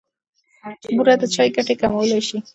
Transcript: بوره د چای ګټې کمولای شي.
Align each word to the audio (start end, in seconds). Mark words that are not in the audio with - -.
بوره 0.95 1.15
د 1.21 1.23
چای 1.33 1.49
ګټې 1.55 1.75
کمولای 1.81 2.21
شي. 2.27 2.37